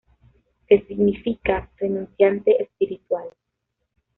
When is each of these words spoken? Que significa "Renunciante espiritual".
Que 0.67 0.81
significa 0.87 1.69
"Renunciante 1.77 2.63
espiritual". 2.63 3.29